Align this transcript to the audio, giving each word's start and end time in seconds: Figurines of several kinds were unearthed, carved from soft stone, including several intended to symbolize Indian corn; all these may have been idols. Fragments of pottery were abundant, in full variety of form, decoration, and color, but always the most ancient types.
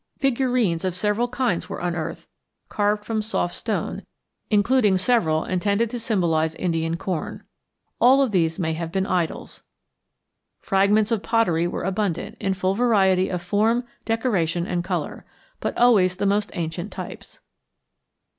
Figurines 0.17 0.83
of 0.83 0.95
several 0.95 1.27
kinds 1.27 1.69
were 1.69 1.77
unearthed, 1.77 2.27
carved 2.69 3.05
from 3.05 3.21
soft 3.21 3.53
stone, 3.53 4.01
including 4.49 4.97
several 4.97 5.43
intended 5.45 5.91
to 5.91 5.99
symbolize 5.99 6.55
Indian 6.55 6.97
corn; 6.97 7.43
all 7.99 8.27
these 8.27 8.57
may 8.57 8.73
have 8.73 8.91
been 8.91 9.05
idols. 9.05 9.61
Fragments 10.59 11.11
of 11.11 11.21
pottery 11.21 11.67
were 11.67 11.83
abundant, 11.83 12.35
in 12.39 12.55
full 12.55 12.73
variety 12.73 13.29
of 13.29 13.43
form, 13.43 13.83
decoration, 14.03 14.65
and 14.65 14.83
color, 14.83 15.23
but 15.59 15.77
always 15.77 16.15
the 16.15 16.25
most 16.25 16.49
ancient 16.55 16.91
types. 16.91 17.39